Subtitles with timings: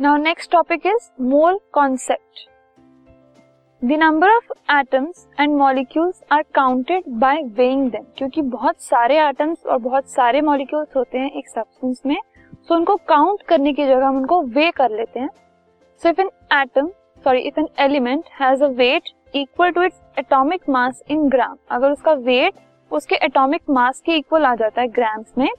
[0.00, 2.40] Now next topic is mole concept
[3.82, 9.66] the number of atoms and molecules are counted by weighing them क्योंकि बहुत सारे atoms
[9.66, 13.86] और बहुत सारे मॉलिक्यूल्स होते हैं एक सब्सटेंस में सो so उनको काउंट करने की
[13.86, 15.28] जगह हम उनको वे कर लेते हैं।
[16.02, 16.90] So if an atom
[17.24, 21.90] sorry if an element has a weight equal to its atomic mass in gram अगर
[21.90, 22.54] उसका वेट
[22.90, 25.50] उसके एटॉमिक मास के इक्वल आ जाता है ग्राम्स में,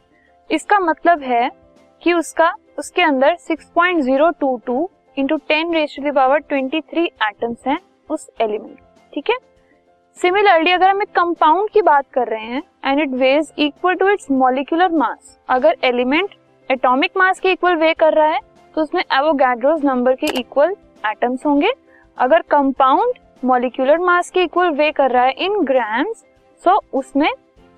[0.49, 1.49] इसका मतलब है
[2.01, 4.85] कि उसका उसके अंदर 6.022
[5.17, 7.79] into ten raise to the power twenty three atoms हैं
[8.09, 8.77] उस एलिमेंट
[9.13, 9.35] ठीक है?
[10.19, 14.09] सिमिलरली अगर हम एक कंपाउंड की बात कर रहे हैं and it weighs equal to
[14.09, 16.35] its molecular mass अगर एलिमेंट
[16.69, 18.39] एटॉमिक मास के इक्वल वे कर रहा है
[18.75, 20.75] तो उसमें एवोगैड्रोस नंबर के इक्वल
[21.05, 21.71] एटम्स होंगे।
[22.17, 23.13] अगर कंपाउंड
[23.45, 26.23] मॉलिक्यूलर मास के इक्वल वे कर रहा है इन ग्राम्स
[26.63, 27.29] सो उसमें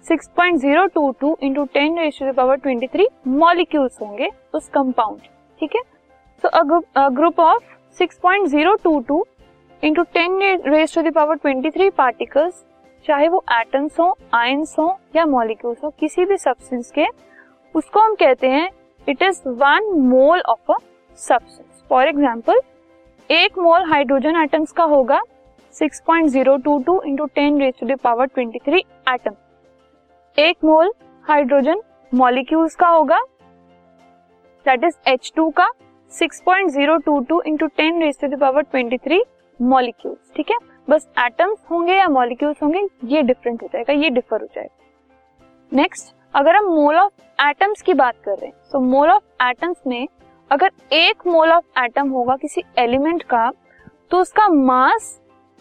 [0.05, 5.19] 6.022 into ten ratio power 23 molecules होंगे उस कंपाउंड
[5.61, 5.81] ठीक है?
[6.43, 7.63] So group of
[7.97, 9.21] 6.022
[9.83, 12.63] into ten raise to the power 23 particles
[13.05, 17.05] चाहे वो एटम्स हो आयंस हो, या मॉलिक्यूल्स हो, किसी भी सब्सटेंस के,
[17.75, 18.69] उसको हम कहते हैं
[19.07, 20.77] it is one mole of a
[21.19, 22.59] substance for example
[23.29, 25.21] एक मोल हाइड्रोजन एटम्स का होगा
[25.75, 28.75] 6.022 into ten raise to the power 23
[29.13, 29.35] atom
[30.37, 30.91] एक मोल
[31.25, 33.19] हाइड्रोजन मॉलिक्यूल्स का होगा।
[34.65, 35.67] दैट इज़ एच टू का
[36.11, 39.21] 6.022 into ten raise to the power 23
[39.59, 40.57] molecules ठीक है?
[40.87, 46.15] बस एटम्स होंगे या मॉलिक्यूल्स होंगे, ये डिफरेंट हो जाएगा, ये डिफर हो जाएगा। नेक्स्ट
[46.33, 50.07] अगर हम मोल ऑफ़ एटम्स की बात कर रहे हैं तो मोल ऑफ़ एटम्स में
[50.51, 53.49] अगर एक मोल ऑफ़ एटम होगा किसी एलिमेंट का
[54.11, 55.17] तो उसका mass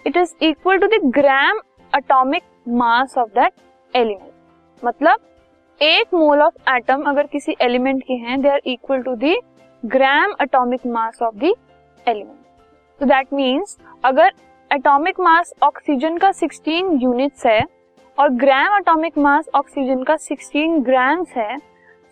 [0.06, 1.60] it is equal to the gram
[1.92, 3.52] atomic mass of that
[3.94, 4.29] element
[4.84, 5.18] मतलब
[5.82, 9.40] एक मोल ऑफ़ एटम अगर किसी एलिमेंट के हैं they are equal to the
[9.86, 11.44] gram atomic mass of the
[12.08, 12.38] element
[13.00, 14.32] तो दैट मीन्स अगर
[14.72, 17.64] एटॉमिक मास ऑक्सीजन का 16 units है,
[18.18, 21.58] और ग्राम एटॉमिक मास ऑक्सीजन का 16 ग्राम्स है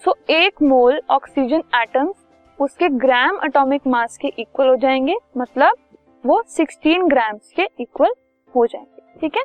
[0.05, 2.15] सो so एक मोल ऑक्सीजन एटम्स
[2.61, 5.77] उसके ग्राम एटॉमिक मास के इक्वल हो जाएँगे मतलब
[6.27, 8.13] वो 16 ग्राम्स के इक्वल
[8.55, 9.21] हो जाएँगे.
[9.21, 9.43] ठीक है?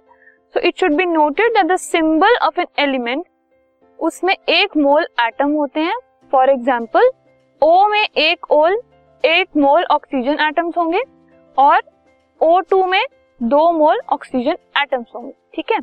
[0.53, 3.25] So it should be noted that the symbol of an element
[3.99, 5.95] उसमें एक मोल एटम होते हैं।
[6.33, 7.09] फॉर एग्ज़ाम्पल
[7.61, 8.77] ओ में एक ओल,
[9.23, 11.01] एक मोल ऑक्सीजन एटम्स होंगे
[11.57, 11.81] और
[12.41, 13.03] O2 में
[13.41, 15.79] दो मोल ऑक्सीजन एटम्स होंगे। ठीक है?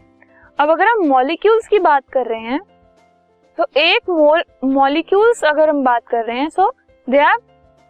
[0.59, 2.61] अब अगर हम मॉलिक्यूल्स की बात कर रहे हैं
[3.59, 6.71] तो एक मोल मॉलिक्यूल्स अगर हम बात कर रहे हैं so
[7.09, 7.39] they are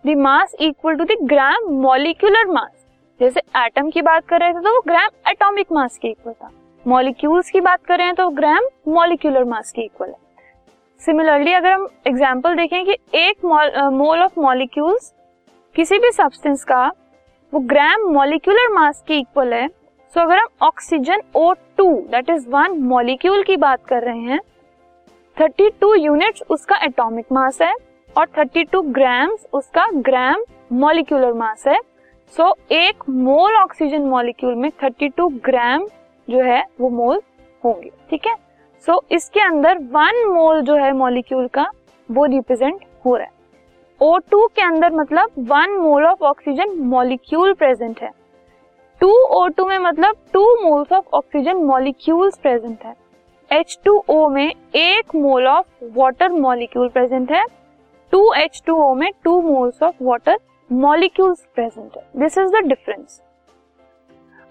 [0.05, 2.87] the mass equal to the gram molecular mass
[3.21, 6.51] जैसे एटम की बात कर रहे थे तो वो ग्राम एटॉमिक मास के इक्वल था।
[6.87, 10.15] मॉलिक्यूल्स की बात करें तो ग्राम मॉलिक्यूलर मास के इक्वल है।
[11.03, 15.13] सिमिलरली अगर हम एग्ज़ाम्पल देखें कि एक मोल ऑफ़ मॉलिक्यूल्स
[15.77, 16.87] किसी भी सब्सटेंस का
[17.53, 22.49] वो ग्राम मॉलिक्यूलर मास के इक्वल है। सो so अगर हम oxygen O2 that is
[22.51, 24.41] one molecule की बात कर रहे हैं
[25.37, 27.75] 32 यूनिट्स उसका एटॉमिक मास है
[28.17, 31.79] और 32 ग्राम्स उसका ग्राम मॉलिक्यूलर मास है।
[32.33, 35.87] सो so, एक मोल ऑक्सीजन मॉलिक्यूल में 32 ग्राम
[36.31, 37.21] जो है वो मोल
[37.65, 38.35] होंगे ठीक है?
[38.87, 41.67] सो so, इसके अंदर वन मोल जो है मॉलिक्यूल का
[42.09, 43.39] वो रिप्रेजेंट हो रहा है।
[44.01, 48.11] O2 के अंदर मतलब one mole of oxygen molecule present है।
[49.01, 52.95] टू O2 में मतलब two moles of oxygen molecules present है।
[53.51, 57.45] H2O में एक mole of water molecule present है।
[58.13, 60.39] टू H2O में two moles of water
[60.71, 63.21] molecules present है। दिस इज़ द डिफरेंस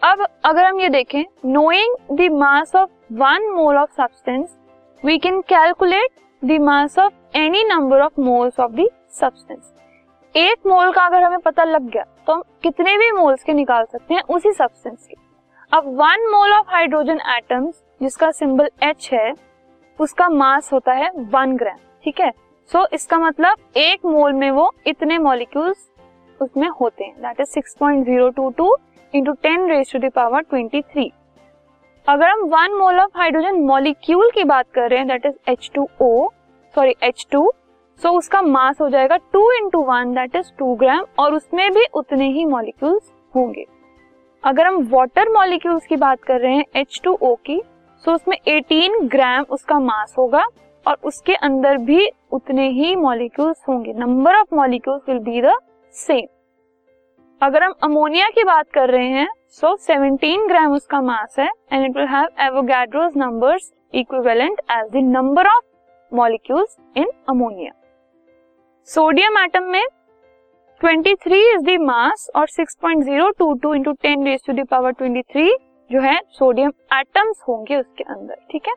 [0.01, 4.57] अब अगर हम ये देखें knowing the mass of one mole of substance
[5.03, 6.09] we can calculate
[6.41, 8.87] the mass of any number of moles of the
[9.19, 9.73] substance
[10.35, 13.85] एक mole का अगर हमें पता लग गया तो हम कितने भी मोल्स के निकाल
[13.85, 15.15] सकते हैं उसी सब्सटेंस के।
[15.71, 19.33] अब one mole of hydrogen atoms जिसका सिंबल एच है
[19.99, 22.31] उसका मास होता है वन ग्राम ठीक है?
[22.71, 25.87] सो so, इसका मतलब एक मोल में वो इतने मॉलिक्यूल्स
[26.39, 28.75] उसमें होते हैं that is six point zero two two
[29.13, 31.11] into ten raise to the power twenty three
[32.07, 35.69] अगर हम one mole of hydrogen molecule की बात कर रहे हैं that is H
[35.75, 36.29] two O
[36.75, 37.51] sorry H two
[38.01, 41.85] so उसका मास हो जाएगा two into one that is two gram और उसमें भी
[41.93, 43.65] उतने ही मॉलिक्यूल्स होंगे।
[44.43, 47.61] अगर हम वाटर मॉलिक्यूल्स की बात कर रहे हैं एच टू ओ की
[48.05, 50.45] सो उसमें 18 ग्राम उसका मास होगा,
[50.85, 55.53] और उसके अंदर भी उतने ही मॉलिक्यूल्स होंगे। Number of molecules will be the
[55.95, 56.27] same
[57.41, 61.85] अगर हम अमोनिया की बात कर रहे हैं सो 17 ग्राम उसका मास है and
[61.85, 67.71] it will have Avogadro's numbers equivalent as the number of molecules in ammonia
[68.87, 69.85] sodium atom में
[70.81, 75.49] 23 इज़ द मास और 6.022 into ten raise to the power 23
[75.89, 78.73] जो है सोडियम एटम्स होंगे उसके अंदर, ठीक है?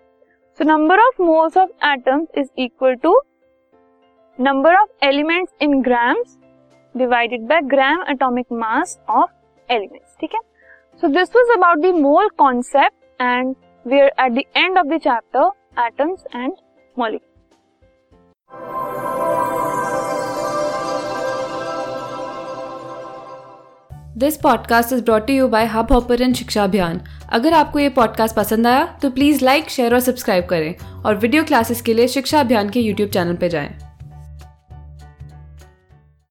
[0.59, 3.17] So number of moles of atoms is equal to
[4.39, 6.39] number of elements in grams
[6.95, 9.31] divided by gram atomic mass of
[9.69, 10.41] elements ठीक है?
[11.03, 13.55] So this was about the mole concept and
[13.87, 16.53] we are at the end of the chapter atoms and
[16.97, 17.31] molecules
[24.19, 27.01] this podcast is brought you by Hubhopper Shiksha Abhiyan
[27.33, 31.45] अगर आपको ये podcast पसंद आया तो please like share और subscribe करें और video
[31.45, 33.92] classes के लिए शिक्षा अभियान के यूट्यूब चैनल पर जाएँ।